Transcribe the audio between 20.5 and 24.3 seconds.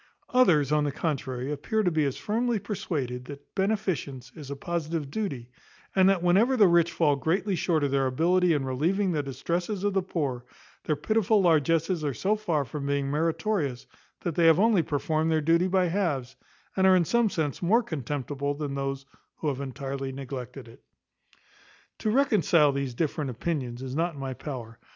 it. To reconcile these different opinions is not in